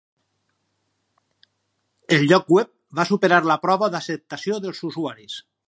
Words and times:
El 2.17 2.25
lloc 2.33 2.51
web 2.55 2.71
va 3.01 3.07
superar 3.13 3.41
la 3.51 3.59
prova 3.67 3.93
d'acceptació 3.97 4.59
dels 4.65 4.85
usuaris. 4.91 5.41